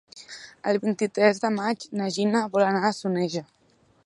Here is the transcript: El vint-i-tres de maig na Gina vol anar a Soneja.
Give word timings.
El 0.71 0.79
vint-i-tres 0.85 1.43
de 1.45 1.53
maig 1.59 1.87
na 2.01 2.09
Gina 2.17 2.45
vol 2.57 2.69
anar 2.71 2.85
a 2.91 2.95
Soneja. 3.03 3.47